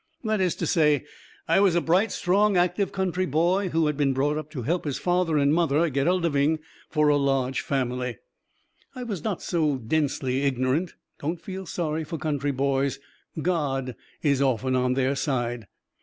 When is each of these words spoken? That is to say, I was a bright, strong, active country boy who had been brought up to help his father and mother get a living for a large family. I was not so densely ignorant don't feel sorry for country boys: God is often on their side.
That 0.23 0.41
is 0.41 0.55
to 0.55 0.65
say, 0.65 1.05
I 1.47 1.59
was 1.59 1.75
a 1.75 1.79
bright, 1.79 2.11
strong, 2.11 2.57
active 2.57 2.91
country 2.91 3.27
boy 3.27 3.69
who 3.69 3.85
had 3.85 3.97
been 3.97 4.13
brought 4.13 4.35
up 4.35 4.49
to 4.49 4.63
help 4.63 4.83
his 4.83 4.97
father 4.97 5.37
and 5.37 5.53
mother 5.53 5.91
get 5.91 6.07
a 6.07 6.13
living 6.15 6.57
for 6.89 7.09
a 7.09 7.17
large 7.17 7.61
family. 7.61 8.17
I 8.95 9.03
was 9.03 9.23
not 9.23 9.43
so 9.43 9.77
densely 9.77 10.41
ignorant 10.41 10.95
don't 11.19 11.39
feel 11.39 11.67
sorry 11.67 12.03
for 12.03 12.17
country 12.17 12.49
boys: 12.49 12.97
God 13.43 13.95
is 14.23 14.41
often 14.41 14.75
on 14.75 14.95
their 14.95 15.15
side. 15.15 15.67